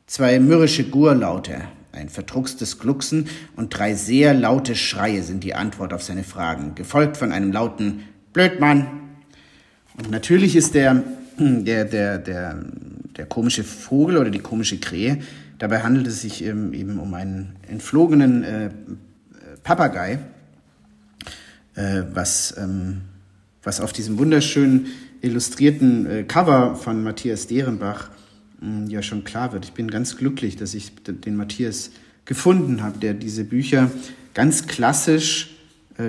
Zwei 0.06 0.38
mürrische 0.38 0.88
Gurlaute 0.88 1.62
Ein 1.92 2.08
verdruckstes 2.08 2.78
Glucksen 2.78 3.28
und 3.56 3.76
drei 3.76 3.94
sehr 3.94 4.32
laute 4.32 4.76
Schreie 4.76 5.22
sind 5.22 5.42
die 5.42 5.54
Antwort 5.54 5.92
auf 5.92 6.02
seine 6.02 6.22
Fragen, 6.22 6.74
gefolgt 6.76 7.16
von 7.16 7.32
einem 7.32 7.50
lauten 7.50 8.04
Blödmann. 8.32 8.99
Und 9.96 10.10
natürlich 10.10 10.56
ist 10.56 10.74
der, 10.74 11.02
der, 11.38 11.84
der, 11.84 12.18
der, 12.18 12.64
der 13.16 13.26
komische 13.26 13.64
Vogel 13.64 14.16
oder 14.16 14.30
die 14.30 14.38
komische 14.38 14.78
Krähe, 14.78 15.20
dabei 15.58 15.82
handelt 15.82 16.06
es 16.06 16.22
sich 16.22 16.44
eben 16.44 16.98
um 16.98 17.14
einen 17.14 17.56
entflogenen 17.68 18.42
äh, 18.44 18.70
Papagei, 19.62 20.18
äh, 21.74 22.02
was, 22.12 22.54
ähm, 22.58 23.02
was 23.62 23.80
auf 23.80 23.92
diesem 23.92 24.18
wunderschönen 24.18 24.86
illustrierten 25.20 26.06
äh, 26.06 26.22
Cover 26.24 26.76
von 26.76 27.02
Matthias 27.02 27.46
Derenbach 27.46 28.10
äh, 28.62 28.90
ja 28.90 29.02
schon 29.02 29.24
klar 29.24 29.52
wird. 29.52 29.66
Ich 29.66 29.72
bin 29.72 29.90
ganz 29.90 30.16
glücklich, 30.16 30.56
dass 30.56 30.74
ich 30.74 30.92
den 31.04 31.36
Matthias 31.36 31.90
gefunden 32.24 32.82
habe, 32.82 32.98
der 32.98 33.14
diese 33.14 33.44
Bücher 33.44 33.90
ganz 34.34 34.66
klassisch, 34.66 35.50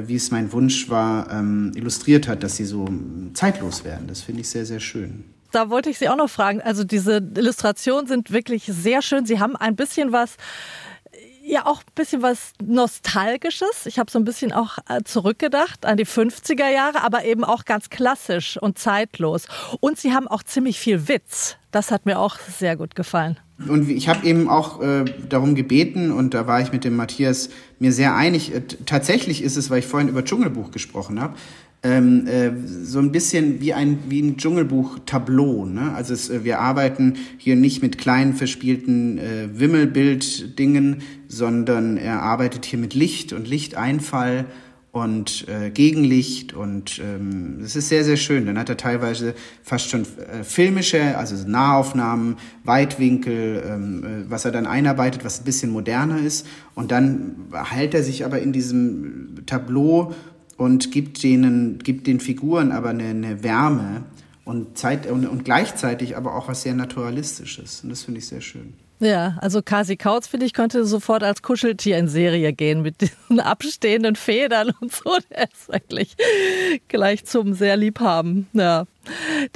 wie 0.07 0.15
es 0.15 0.31
mein 0.31 0.51
Wunsch 0.51 0.89
war, 0.89 1.31
ähm, 1.31 1.71
illustriert 1.75 2.27
hat, 2.27 2.43
dass 2.43 2.55
sie 2.57 2.65
so 2.65 2.86
ähm, 2.88 3.31
zeitlos 3.33 3.83
werden. 3.83 4.07
Das 4.07 4.21
finde 4.21 4.41
ich 4.41 4.50
sehr, 4.50 4.65
sehr 4.65 4.79
schön 4.79 5.25
da 5.51 5.69
wollte 5.69 5.89
ich 5.89 5.98
Sie 5.98 6.07
auch 6.07 6.15
noch 6.15 6.29
fragen. 6.29 6.62
Also 6.62 6.86
diese 6.86 7.17
Illustrationen 7.17 8.07
sind 8.07 8.31
wirklich 8.31 8.63
sehr 8.65 9.01
schön. 9.01 9.25
Sie 9.25 9.41
haben 9.41 9.57
ein 9.57 9.75
bisschen 9.75 10.13
was 10.13 10.38
ja 11.43 11.65
auch 11.65 11.79
ein 11.79 11.93
bisschen 11.95 12.21
was 12.21 12.53
Nostalgisches. 12.63 13.86
Ich 13.86 14.00
habe 14.00 14.12
so 14.12 14.19
ein 14.19 14.25
bisschen 14.25 14.53
auch 14.53 14.77
äh, 14.88 15.03
zurückgedacht 15.03 15.86
an 15.86 15.98
die 15.98 16.05
50er 16.05 16.69
Jahre, 16.69 17.03
aber 17.03 17.25
eben 17.25 17.43
auch 17.43 17.65
ganz 17.65 17.89
klassisch 17.89 18.57
und 18.57 18.79
zeitlos. 18.79 19.48
Und 19.79 20.00
sie 20.00 20.13
haben 20.13 20.27
auch 20.27 20.43
ziemlich 20.43 20.79
viel 20.79 21.07
Witz. 21.07 21.57
Das 21.71 21.91
hat 21.91 22.05
mir 22.05 22.19
auch 22.19 22.38
sehr 22.39 22.77
gut 22.77 22.95
gefallen. 22.95 23.39
Und 23.68 23.89
ich 23.89 24.08
habe 24.08 24.25
eben 24.25 24.48
auch 24.48 24.82
äh, 24.82 25.06
darum 25.30 25.56
gebeten, 25.56 26.12
und 26.12 26.34
da 26.34 26.48
war 26.48 26.62
ich 26.62 26.72
mit 26.72 26.84
dem 26.84 26.96
Matthias 26.96 27.50
mir 27.80 27.91
sehr 27.91 28.15
einig, 28.15 28.53
äh, 28.53 28.62
tatsächlich 28.86 29.44
ist 29.44 29.58
es, 29.58 29.70
weil 29.70 29.80
ich 29.80 29.88
vorhin 29.88 30.10
über 30.10 30.24
Dschungelbuch 30.24 30.72
gesprochen 30.72 31.22
habe, 31.22 31.36
ähm, 31.84 32.27
äh, 32.27 32.51
so 32.84 33.00
ein 33.00 33.12
bisschen 33.12 33.60
wie 33.60 33.74
ein, 33.74 34.00
wie 34.08 34.22
ein 34.22 34.38
Dschungelbuch-Tableau. 34.38 35.65
Ne? 35.65 35.94
Also 35.96 36.13
es, 36.13 36.30
äh, 36.30 36.44
wir 36.44 36.60
arbeiten 36.60 37.15
hier 37.38 37.56
nicht 37.56 37.82
mit 37.82 37.98
kleinen 37.98 38.36
verspielten 38.36 39.18
äh, 39.18 39.50
Wimmelbild-Dingen, 39.53 41.01
sondern 41.27 41.98
er 41.98 42.22
arbeitet 42.22 42.65
hier 42.65 42.77
mit 42.77 42.94
Licht 42.94 43.34
und 43.34 43.48
Lichteinfall 43.48 44.46
und 44.91 45.48
äh, 45.48 45.69
Gegenlicht 45.69 46.53
und 46.53 47.00
ähm, 47.00 47.60
das 47.62 47.77
ist 47.77 47.88
sehr, 47.88 48.03
sehr 48.03 48.17
schön. 48.17 48.45
Dann 48.45 48.60
hat 48.60 48.67
er 48.67 48.75
teilweise 48.75 49.33
fast 49.63 49.89
schon 49.89 50.01
äh, 50.01 50.43
filmische, 50.43 51.17
also 51.17 51.36
Nahaufnahmen, 51.48 52.36
Weitwinkel, 52.65 53.63
ähm, 53.65 54.03
äh, 54.03 54.29
was 54.29 54.43
er 54.43 54.51
dann 54.51 54.67
einarbeitet, 54.67 55.24
was 55.24 55.39
ein 55.39 55.45
bisschen 55.45 55.71
moderner 55.71 56.19
ist. 56.19 56.45
Und 56.75 56.91
dann 56.91 57.48
hält 57.53 57.93
er 57.93 58.03
sich 58.03 58.25
aber 58.25 58.41
in 58.41 58.51
diesem 58.51 59.45
Tableau 59.45 60.13
und 60.57 60.91
gibt, 60.91 61.24
denen, 61.24 61.79
gibt 61.79 62.05
den 62.05 62.19
Figuren 62.19 62.74
aber 62.74 62.89
eine, 62.89 63.05
eine 63.05 63.43
Wärme 63.43 64.03
und, 64.43 64.77
Zeit, 64.77 65.10
und, 65.10 65.25
und 65.25 65.45
gleichzeitig 65.45 66.17
aber 66.17 66.36
auch 66.36 66.50
was 66.50 66.63
sehr 66.63 66.75
Naturalistisches. 66.75 67.81
Und 67.83 67.91
das 67.91 68.03
finde 68.03 68.19
ich 68.19 68.27
sehr 68.27 68.41
schön. 68.41 68.74
Ja, 69.01 69.36
also 69.41 69.63
Kasi 69.63 69.98
Kautz, 69.98 70.27
finde 70.27 70.46
ich, 70.46 70.53
könnte 70.53 70.86
sofort 70.86 71.24
als 71.24 71.41
Kuscheltier 71.41 71.98
in 71.98 72.08
Serie 72.08 72.53
gehen 72.53 72.84
mit 72.84 73.01
diesen 73.01 73.39
abstehenden 73.41 74.15
Federn 74.15 74.72
und 74.79 74.93
so. 74.93 75.17
Der 75.31 75.50
ist 75.51 75.70
wirklich 75.70 76.15
gleich 76.88 77.25
zum 77.25 77.55
sehr 77.55 77.77
Liebhaben. 77.77 78.48
Ja. 78.53 78.86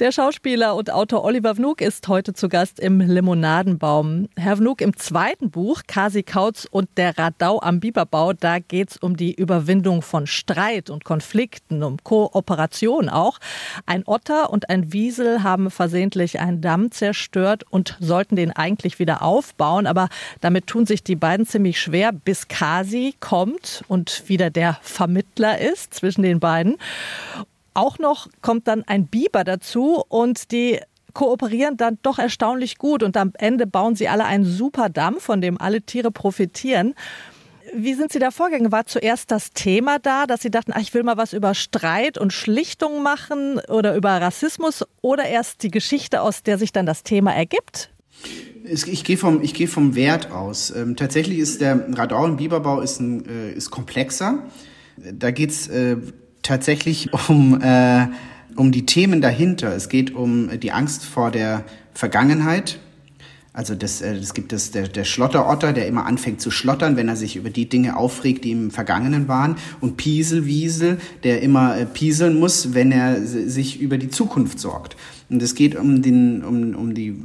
Der 0.00 0.12
Schauspieler 0.12 0.74
und 0.74 0.92
Autor 0.92 1.24
Oliver 1.24 1.56
Wnuk 1.56 1.80
ist 1.80 2.08
heute 2.08 2.34
zu 2.34 2.48
Gast 2.48 2.80
im 2.80 3.00
Limonadenbaum. 3.00 4.28
Herr 4.36 4.58
Wnuk, 4.58 4.80
im 4.80 4.96
zweiten 4.96 5.50
Buch 5.50 5.82
Kasi 5.86 6.22
Kautz 6.22 6.66
und 6.70 6.88
der 6.96 7.16
Radau 7.16 7.60
am 7.60 7.80
Biberbau, 7.80 8.32
da 8.32 8.58
geht 8.58 8.90
es 8.90 8.96
um 8.96 9.16
die 9.16 9.34
Überwindung 9.34 10.02
von 10.02 10.26
Streit 10.26 10.90
und 10.90 11.04
Konflikten, 11.04 11.82
um 11.82 11.96
Kooperation 12.02 13.08
auch. 13.08 13.38
Ein 13.86 14.02
Otter 14.06 14.50
und 14.50 14.68
ein 14.68 14.92
Wiesel 14.92 15.42
haben 15.42 15.70
versehentlich 15.70 16.40
einen 16.40 16.60
Damm 16.60 16.90
zerstört 16.90 17.64
und 17.70 17.96
sollten 18.00 18.36
den 18.36 18.50
eigentlich 18.50 18.98
wieder 18.98 19.22
aufbauen, 19.22 19.86
aber 19.86 20.08
damit 20.40 20.66
tun 20.66 20.86
sich 20.86 21.04
die 21.04 21.16
beiden 21.16 21.46
ziemlich 21.46 21.80
schwer, 21.80 22.12
bis 22.12 22.48
Kasi 22.48 23.14
kommt 23.20 23.84
und 23.86 24.28
wieder 24.28 24.50
der 24.50 24.78
Vermittler 24.82 25.58
ist 25.60 25.94
zwischen 25.94 26.22
den 26.22 26.40
beiden. 26.40 26.76
Auch 27.76 27.98
noch 27.98 28.28
kommt 28.40 28.68
dann 28.68 28.84
ein 28.84 29.06
Biber 29.06 29.44
dazu 29.44 30.02
und 30.08 30.50
die 30.50 30.80
kooperieren 31.12 31.76
dann 31.76 31.98
doch 32.00 32.18
erstaunlich 32.18 32.78
gut 32.78 33.02
und 33.02 33.18
am 33.18 33.32
Ende 33.36 33.66
bauen 33.66 33.94
sie 33.94 34.08
alle 34.08 34.24
einen 34.24 34.46
super 34.46 34.88
Damm, 34.88 35.16
von 35.18 35.42
dem 35.42 35.60
alle 35.60 35.82
Tiere 35.82 36.10
profitieren. 36.10 36.94
Wie 37.74 37.92
sind 37.92 38.12
Sie 38.12 38.18
da 38.18 38.30
vorgegangen? 38.30 38.72
War 38.72 38.86
zuerst 38.86 39.30
das 39.30 39.50
Thema 39.50 39.98
da, 39.98 40.24
dass 40.24 40.40
Sie 40.40 40.50
dachten, 40.50 40.72
ach, 40.74 40.80
ich 40.80 40.94
will 40.94 41.02
mal 41.02 41.18
was 41.18 41.34
über 41.34 41.52
Streit 41.52 42.16
und 42.16 42.32
Schlichtung 42.32 43.02
machen 43.02 43.60
oder 43.68 43.94
über 43.94 44.10
Rassismus 44.22 44.82
oder 45.02 45.26
erst 45.26 45.62
die 45.62 45.70
Geschichte, 45.70 46.22
aus 46.22 46.42
der 46.42 46.56
sich 46.56 46.72
dann 46.72 46.86
das 46.86 47.02
Thema 47.02 47.34
ergibt? 47.34 47.90
Ich 48.64 49.04
gehe 49.04 49.18
vom, 49.18 49.42
ich 49.42 49.68
vom 49.68 49.94
Wert 49.94 50.30
aus. 50.30 50.70
Ähm, 50.70 50.96
tatsächlich 50.96 51.40
ist 51.40 51.60
der 51.60 51.86
Radau- 51.92 52.24
und 52.24 52.38
Biberbau 52.38 52.80
ist, 52.80 53.00
ein, 53.00 53.26
äh, 53.26 53.52
ist 53.52 53.70
komplexer. 53.70 54.44
Da 54.96 55.30
geht's 55.30 55.68
äh, 55.68 55.98
tatsächlich 56.46 57.10
um, 57.28 57.60
äh, 57.60 58.08
um 58.56 58.72
die 58.72 58.86
Themen 58.86 59.20
dahinter. 59.20 59.74
Es 59.74 59.88
geht 59.88 60.14
um 60.14 60.58
die 60.60 60.72
Angst 60.72 61.04
vor 61.04 61.30
der 61.30 61.64
Vergangenheit. 61.92 62.78
Also 63.56 63.74
das, 63.74 64.02
äh, 64.02 64.14
das 64.18 64.34
gibt 64.34 64.52
es 64.52 64.70
der, 64.70 64.86
der 64.86 65.04
Schlotterotter, 65.04 65.72
der 65.72 65.86
immer 65.86 66.04
anfängt 66.04 66.42
zu 66.42 66.50
schlottern, 66.50 66.96
wenn 66.96 67.08
er 67.08 67.16
sich 67.16 67.36
über 67.36 67.48
die 67.48 67.68
Dinge 67.68 67.96
aufregt, 67.96 68.44
die 68.44 68.52
im 68.52 68.70
Vergangenen 68.70 69.28
waren. 69.28 69.56
Und 69.80 69.96
Pieselwiesel, 69.96 70.98
der 71.24 71.40
immer 71.40 71.78
äh, 71.78 71.86
pieseln 71.86 72.38
muss, 72.38 72.74
wenn 72.74 72.92
er 72.92 73.24
sich 73.24 73.80
über 73.80 73.96
die 73.96 74.10
Zukunft 74.10 74.60
sorgt. 74.60 74.96
Und 75.30 75.42
es 75.42 75.54
geht 75.54 75.74
um, 75.74 76.02
den, 76.02 76.44
um, 76.44 76.74
um 76.74 76.94
die, 76.94 77.16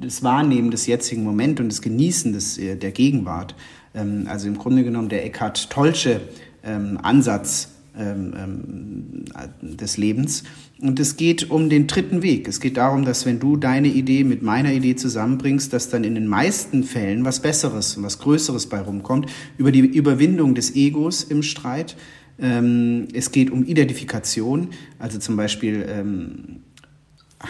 das 0.00 0.22
Wahrnehmen 0.22 0.70
des 0.70 0.86
jetzigen 0.86 1.24
Moments 1.24 1.60
und 1.60 1.68
das 1.68 1.82
Genießen 1.82 2.32
des, 2.32 2.58
äh, 2.58 2.76
der 2.76 2.92
Gegenwart. 2.92 3.56
Ähm, 3.92 4.26
also 4.28 4.46
im 4.46 4.58
Grunde 4.58 4.84
genommen 4.84 5.08
der 5.08 5.24
Eckhart 5.26 5.68
Tollsche 5.68 6.20
ähm, 6.62 6.96
Ansatz 7.02 7.70
ähm, 7.98 8.34
ähm, 8.36 9.24
des 9.60 9.96
Lebens. 9.96 10.44
Und 10.80 11.00
es 11.00 11.16
geht 11.16 11.50
um 11.50 11.70
den 11.70 11.86
dritten 11.86 12.22
Weg. 12.22 12.48
Es 12.48 12.60
geht 12.60 12.76
darum, 12.76 13.04
dass 13.04 13.26
wenn 13.26 13.40
du 13.40 13.56
deine 13.56 13.88
Idee 13.88 14.24
mit 14.24 14.42
meiner 14.42 14.72
Idee 14.72 14.96
zusammenbringst, 14.96 15.72
dass 15.72 15.88
dann 15.88 16.04
in 16.04 16.14
den 16.14 16.26
meisten 16.26 16.84
Fällen 16.84 17.24
was 17.24 17.40
Besseres 17.40 17.96
und 17.96 18.02
was 18.02 18.18
Größeres 18.18 18.66
bei 18.66 18.80
rumkommt, 18.80 19.30
über 19.58 19.72
die 19.72 19.80
Überwindung 19.80 20.54
des 20.54 20.74
Egos 20.74 21.24
im 21.24 21.42
Streit. 21.42 21.96
Ähm, 22.38 23.08
es 23.14 23.32
geht 23.32 23.50
um 23.50 23.64
Identifikation, 23.64 24.68
also 24.98 25.18
zum 25.18 25.36
Beispiel 25.36 25.86
ähm, 25.88 26.60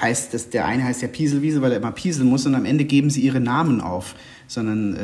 heißt 0.01 0.35
das, 0.35 0.51
der 0.51 0.67
eine 0.67 0.85
heißt 0.85 1.03
ja 1.03 1.09
Pieselwiese, 1.09 1.63
weil 1.63 1.73
er 1.73 1.79
immer 1.79 1.93
pieseln 1.93 2.29
muss 2.29 2.47
und 2.47 2.55
am 2.55 2.65
Ende 2.65 2.85
geben 2.85 3.11
sie 3.11 3.21
ihre 3.21 3.41
Namen 3.41 3.81
auf, 3.81 4.15
sondern 4.47 4.97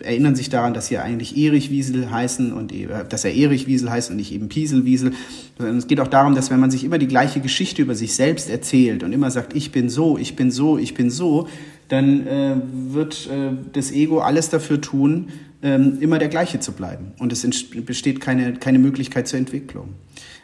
äh, 0.00 0.04
erinnern 0.04 0.34
sich 0.34 0.48
daran, 0.48 0.74
dass 0.74 0.86
sie 0.86 0.98
eigentlich 0.98 1.36
Erich 1.36 1.70
Wiesel 1.70 2.10
heißen 2.10 2.52
und 2.52 2.72
äh, 2.72 2.88
dass 3.08 3.24
er 3.24 3.34
Erich 3.34 3.66
Wiesel 3.66 3.90
heißt 3.90 4.10
und 4.10 4.16
nicht 4.16 4.32
eben 4.32 4.48
Pieselwiesel. 4.48 5.12
Sondern 5.58 5.76
es 5.78 5.86
geht 5.86 6.00
auch 6.00 6.08
darum, 6.08 6.34
dass 6.34 6.50
wenn 6.50 6.60
man 6.60 6.70
sich 6.70 6.84
immer 6.84 6.98
die 6.98 7.08
gleiche 7.08 7.40
Geschichte 7.40 7.82
über 7.82 7.94
sich 7.94 8.14
selbst 8.14 8.48
erzählt 8.48 9.02
und 9.02 9.12
immer 9.12 9.30
sagt, 9.30 9.54
ich 9.54 9.72
bin 9.72 9.88
so, 9.88 10.18
ich 10.18 10.36
bin 10.36 10.50
so, 10.50 10.78
ich 10.78 10.94
bin 10.94 11.10
so, 11.10 11.48
dann 11.88 12.26
äh, 12.26 12.56
wird 12.90 13.28
äh, 13.30 13.52
das 13.72 13.92
Ego 13.92 14.20
alles 14.20 14.48
dafür 14.48 14.80
tun, 14.80 15.28
ähm, 15.64 15.98
immer 16.00 16.18
der 16.18 16.28
gleiche 16.28 16.60
zu 16.60 16.72
bleiben. 16.72 17.14
Und 17.18 17.32
es 17.32 17.44
besteht 17.86 18.20
keine, 18.20 18.52
keine 18.54 18.78
Möglichkeit 18.78 19.26
zur 19.26 19.38
Entwicklung. 19.38 19.94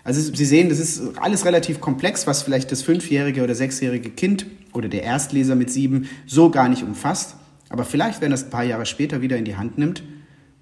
Also 0.02 0.34
Sie 0.34 0.46
sehen, 0.46 0.70
das 0.70 0.78
ist 0.78 1.18
alles 1.18 1.44
relativ 1.44 1.80
komplex, 1.80 2.26
was 2.26 2.42
vielleicht 2.42 2.72
das 2.72 2.80
fünfjährige 2.80 3.44
oder 3.44 3.54
sechsjährige 3.54 4.08
Kind 4.10 4.46
oder 4.72 4.88
der 4.88 5.02
Erstleser 5.02 5.54
mit 5.54 5.70
sieben 5.70 6.08
so 6.26 6.50
gar 6.50 6.70
nicht 6.70 6.82
umfasst. 6.82 7.36
Aber 7.68 7.84
vielleicht, 7.84 8.22
wenn 8.22 8.32
es 8.32 8.44
ein 8.44 8.50
paar 8.50 8.64
Jahre 8.64 8.86
später 8.86 9.20
wieder 9.20 9.36
in 9.36 9.44
die 9.44 9.56
Hand 9.56 9.76
nimmt, 9.76 10.02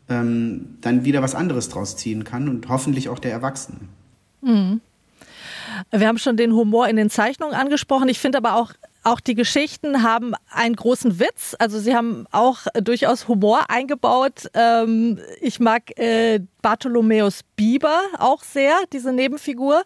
ähm, 0.08 0.76
dann 0.80 1.04
wieder 1.04 1.22
was 1.22 1.36
anderes 1.36 1.68
draus 1.68 1.96
ziehen 1.96 2.24
kann 2.24 2.48
und 2.48 2.68
hoffentlich 2.68 3.08
auch 3.08 3.20
der 3.20 3.30
Erwachsene. 3.30 3.78
Mhm. 4.40 4.80
Wir 5.92 6.08
haben 6.08 6.18
schon 6.18 6.36
den 6.36 6.52
Humor 6.52 6.88
in 6.88 6.96
den 6.96 7.10
Zeichnungen 7.10 7.54
angesprochen. 7.54 8.08
Ich 8.08 8.18
finde 8.18 8.38
aber 8.38 8.56
auch 8.56 8.72
auch 9.08 9.20
die 9.20 9.34
Geschichten 9.34 10.02
haben 10.02 10.34
einen 10.50 10.76
großen 10.76 11.18
Witz. 11.18 11.56
Also 11.58 11.78
sie 11.78 11.94
haben 11.94 12.26
auch 12.30 12.66
durchaus 12.80 13.28
Humor 13.28 13.70
eingebaut. 13.70 14.48
Ähm, 14.54 15.18
ich 15.40 15.60
mag 15.60 15.98
äh, 15.98 16.40
Bartholomäus 16.62 17.40
Bieber 17.56 18.00
auch 18.18 18.42
sehr, 18.42 18.76
diese 18.92 19.12
Nebenfigur. 19.12 19.82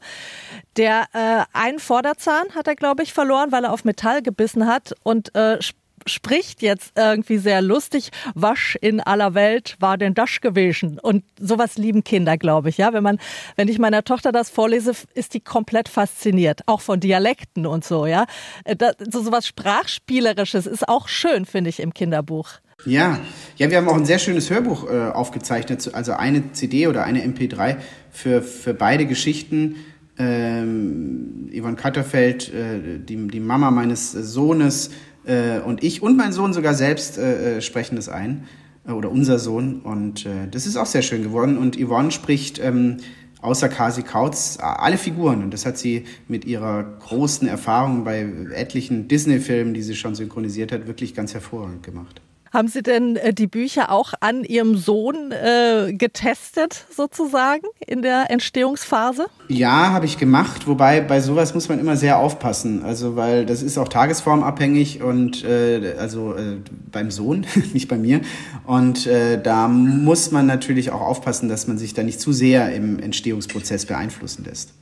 Der 0.76 1.06
äh, 1.12 1.44
einen 1.52 1.78
Vorderzahn 1.78 2.54
hat 2.54 2.66
er, 2.66 2.76
glaube 2.76 3.02
ich, 3.02 3.12
verloren, 3.12 3.52
weil 3.52 3.64
er 3.64 3.72
auf 3.72 3.84
Metall 3.84 4.22
gebissen 4.22 4.66
hat 4.66 4.94
und 5.02 5.34
äh, 5.34 5.58
spricht 6.06 6.62
jetzt 6.62 6.92
irgendwie 6.96 7.38
sehr 7.38 7.62
lustig. 7.62 8.10
Wasch 8.34 8.76
in 8.80 9.00
aller 9.00 9.34
Welt 9.34 9.76
war 9.80 9.98
denn 9.98 10.14
das 10.14 10.40
gewesen. 10.40 10.98
Und 10.98 11.24
sowas 11.38 11.76
lieben 11.76 12.04
Kinder, 12.04 12.36
glaube 12.36 12.68
ich. 12.68 12.78
Ja, 12.78 12.92
wenn 12.92 13.02
man, 13.02 13.18
wenn 13.56 13.68
ich 13.68 13.78
meiner 13.78 14.04
Tochter 14.04 14.32
das 14.32 14.50
vorlese, 14.50 14.92
ist 15.14 15.34
die 15.34 15.40
komplett 15.40 15.88
fasziniert. 15.88 16.62
Auch 16.66 16.80
von 16.80 17.00
Dialekten 17.00 17.66
und 17.66 17.84
so, 17.84 18.06
ja. 18.06 18.26
Äh, 18.64 18.76
das, 18.76 18.96
so 19.10 19.22
sowas 19.22 19.46
Sprachspielerisches 19.46 20.66
ist 20.66 20.88
auch 20.88 21.08
schön, 21.08 21.46
finde 21.46 21.70
ich, 21.70 21.80
im 21.80 21.94
Kinderbuch. 21.94 22.50
Ja, 22.84 23.20
ja, 23.56 23.70
wir 23.70 23.76
haben 23.76 23.88
auch 23.88 23.96
ein 23.96 24.04
sehr 24.04 24.18
schönes 24.18 24.50
Hörbuch 24.50 24.90
äh, 24.90 25.10
aufgezeichnet, 25.10 25.90
also 25.92 26.12
eine 26.12 26.52
CD 26.52 26.88
oder 26.88 27.04
eine 27.04 27.24
MP3 27.24 27.76
für, 28.10 28.42
für 28.42 28.74
beide 28.74 29.06
Geschichten. 29.06 29.76
Ähm, 30.18 31.50
Yvonne 31.56 31.76
Katterfeld, 31.76 32.52
äh, 32.52 32.98
die, 32.98 33.28
die 33.28 33.40
Mama 33.40 33.70
meines 33.70 34.12
Sohnes 34.12 34.90
äh, 35.24 35.60
und 35.60 35.82
ich 35.82 36.02
und 36.02 36.16
mein 36.16 36.32
Sohn 36.32 36.52
sogar 36.52 36.74
selbst 36.74 37.18
äh, 37.18 37.58
äh 37.58 37.60
sprechen 37.60 37.96
das 37.96 38.08
ein. 38.08 38.46
Äh, 38.86 38.92
oder 38.92 39.10
unser 39.10 39.38
Sohn. 39.38 39.80
Und 39.80 40.26
äh, 40.26 40.48
das 40.50 40.66
ist 40.66 40.76
auch 40.76 40.86
sehr 40.86 41.02
schön 41.02 41.22
geworden. 41.22 41.58
Und 41.58 41.76
Yvonne 41.76 42.10
spricht 42.10 42.58
ähm, 42.58 42.98
außer 43.40 43.68
Kasi 43.68 44.02
Kautz 44.02 44.58
alle 44.60 44.98
Figuren. 44.98 45.42
Und 45.42 45.52
das 45.52 45.66
hat 45.66 45.78
sie 45.78 46.04
mit 46.28 46.44
ihrer 46.44 46.82
großen 46.82 47.48
Erfahrung 47.48 48.04
bei 48.04 48.20
etlichen 48.54 49.08
Disney-Filmen, 49.08 49.74
die 49.74 49.82
sie 49.82 49.96
schon 49.96 50.14
synchronisiert 50.14 50.72
hat, 50.72 50.86
wirklich 50.86 51.14
ganz 51.14 51.34
hervorragend 51.34 51.82
gemacht. 51.82 52.20
Haben 52.52 52.68
Sie 52.68 52.82
denn 52.82 53.16
äh, 53.16 53.32
die 53.32 53.46
Bücher 53.46 53.90
auch 53.90 54.12
an 54.20 54.44
Ihrem 54.44 54.76
Sohn 54.76 55.32
äh, 55.32 55.94
getestet, 55.94 56.84
sozusagen, 56.94 57.66
in 57.86 58.02
der 58.02 58.30
Entstehungsphase? 58.30 59.26
Ja, 59.48 59.92
habe 59.92 60.04
ich 60.04 60.18
gemacht, 60.18 60.66
wobei 60.66 61.00
bei 61.00 61.20
sowas 61.20 61.54
muss 61.54 61.70
man 61.70 61.78
immer 61.78 61.96
sehr 61.96 62.18
aufpassen. 62.18 62.84
Also, 62.84 63.16
weil 63.16 63.46
das 63.46 63.62
ist 63.62 63.78
auch 63.78 63.88
tagesformabhängig 63.88 65.02
und 65.02 65.44
äh, 65.44 65.94
also 65.98 66.34
äh, 66.34 66.58
beim 66.90 67.10
Sohn, 67.10 67.46
nicht 67.72 67.88
bei 67.88 67.96
mir. 67.96 68.20
Und 68.66 69.06
äh, 69.06 69.40
da 69.40 69.66
muss 69.68 70.30
man 70.30 70.44
natürlich 70.44 70.90
auch 70.90 71.00
aufpassen, 71.00 71.48
dass 71.48 71.66
man 71.66 71.78
sich 71.78 71.94
da 71.94 72.02
nicht 72.02 72.20
zu 72.20 72.32
sehr 72.32 72.74
im 72.74 72.98
Entstehungsprozess 72.98 73.86
beeinflussen 73.86 74.44
lässt. 74.44 74.74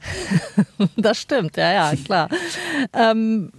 das 0.97 1.19
stimmt, 1.19 1.57
ja, 1.57 1.73
ja, 1.73 1.93
klar. 2.05 2.29
ähm, 2.95 3.53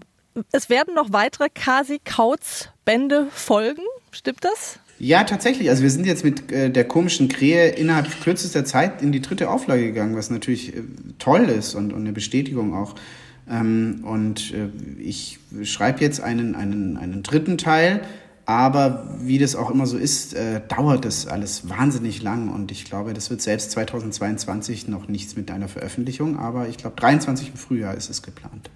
es 0.52 0.70
werden 0.70 0.94
noch 0.96 1.14
weitere 1.14 1.48
Kasi-Kauz-Bände 1.50 3.28
folgen. 3.32 3.84
Stimmt 4.12 4.44
das? 4.44 4.80
Ja, 5.00 5.24
tatsächlich. 5.24 5.70
Also 5.70 5.82
wir 5.84 5.90
sind 5.90 6.06
jetzt 6.06 6.24
mit 6.24 6.52
äh, 6.52 6.70
der 6.70 6.86
komischen 6.86 7.28
Krähe 7.28 7.70
innerhalb 7.70 8.22
kürzester 8.22 8.66
Zeit 8.66 9.02
in 9.02 9.12
die 9.12 9.22
dritte 9.22 9.50
Auflage 9.50 9.84
gegangen, 9.84 10.16
was 10.16 10.30
natürlich 10.30 10.76
äh, 10.76 10.82
toll 11.18 11.46
ist 11.46 11.74
und, 11.74 11.92
und, 11.92 12.02
eine 12.02 12.12
Bestätigung 12.12 12.76
auch. 12.76 12.96
Ähm, 13.50 14.04
und 14.04 14.54
äh, 14.54 14.70
ich 15.02 15.40
schreibe 15.64 16.02
jetzt 16.02 16.22
einen, 16.22 16.56
einen, 16.56 16.98
einen 16.98 17.24
dritten 17.24 17.58
Teil, 17.58 18.02
aber 18.46 19.16
wie 19.22 19.40
das 19.40 19.56
auch 19.56 19.72
immer 19.72 19.88
so 19.88 19.98
ist, 19.98 20.34
äh, 20.34 20.62
dauert 20.68 21.06
das 21.06 21.26
alles 21.26 21.70
wahnsinnig 21.70 22.22
lang 22.22 22.50
und 22.50 22.72
ich 22.72 22.86
glaube, 22.86 23.14
das 23.14 23.30
wird 23.30 23.42
selbst 23.42 23.72
2022 23.72 24.88
noch 24.88 25.08
nichts 25.08 25.36
mit 25.36 25.50
einer 25.50 25.68
Veröffentlichung, 25.68 26.38
aber 26.38 26.68
ich 26.68 26.78
glaube 26.78 26.96
23 26.98 27.50
im 27.50 27.56
Frühjahr 27.56 27.96
ist 27.96 28.10
es 28.10 28.22
geplant. 28.22 28.70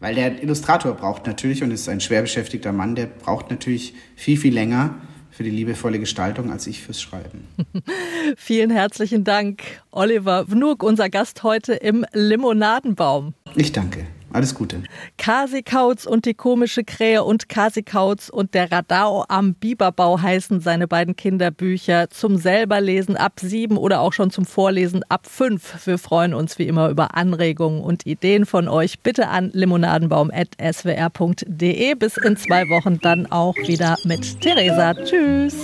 Weil 0.00 0.14
der 0.14 0.42
Illustrator 0.42 0.94
braucht 0.94 1.26
natürlich, 1.26 1.62
und 1.62 1.70
ist 1.70 1.88
ein 1.88 2.00
schwer 2.00 2.22
beschäftigter 2.22 2.72
Mann, 2.72 2.94
der 2.94 3.06
braucht 3.06 3.50
natürlich 3.50 3.94
viel, 4.16 4.38
viel 4.38 4.54
länger 4.54 4.94
für 5.30 5.44
die 5.44 5.50
liebevolle 5.50 5.98
Gestaltung 5.98 6.50
als 6.50 6.66
ich 6.66 6.82
fürs 6.82 7.00
Schreiben. 7.00 7.46
Vielen 8.36 8.70
herzlichen 8.70 9.24
Dank, 9.24 9.62
Oliver 9.90 10.50
Wnuk, 10.50 10.82
unser 10.82 11.08
Gast 11.08 11.42
heute 11.42 11.74
im 11.74 12.04
Limonadenbaum. 12.12 13.34
Ich 13.54 13.72
danke. 13.72 14.06
Alles 14.32 14.54
Gute. 14.54 14.84
Kasi 15.18 15.62
Kautz 15.62 16.06
und 16.06 16.24
die 16.24 16.34
komische 16.34 16.84
Krähe 16.84 17.24
und 17.24 17.48
Kasi 17.48 17.82
Kautz 17.82 18.28
und 18.28 18.54
der 18.54 18.70
Radau 18.70 19.24
am 19.28 19.54
Biberbau 19.54 20.20
heißen 20.20 20.60
seine 20.60 20.86
beiden 20.86 21.16
Kinderbücher 21.16 22.10
zum 22.10 22.36
selberlesen 22.36 23.16
ab 23.16 23.40
sieben 23.40 23.76
oder 23.76 23.98
auch 24.00 24.12
schon 24.12 24.30
zum 24.30 24.44
Vorlesen 24.44 25.02
ab 25.08 25.26
fünf. 25.26 25.84
Wir 25.84 25.98
freuen 25.98 26.32
uns 26.32 26.60
wie 26.60 26.68
immer 26.68 26.90
über 26.90 27.16
Anregungen 27.16 27.82
und 27.82 28.06
Ideen 28.06 28.46
von 28.46 28.68
euch. 28.68 29.00
Bitte 29.00 29.26
an 29.28 29.50
limonadenbaum.swr.de. 29.52 31.94
Bis 31.94 32.16
in 32.16 32.36
zwei 32.36 32.68
Wochen 32.68 33.00
dann 33.00 33.26
auch 33.32 33.56
wieder 33.56 33.96
mit 34.04 34.40
Theresa. 34.40 34.94
Tschüss. 34.94 35.56